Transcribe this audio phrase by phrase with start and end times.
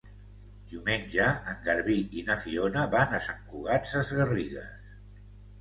[0.71, 4.93] Diumenge en Garbí i na Fiona van a Sant Cugat Sesgarrigues.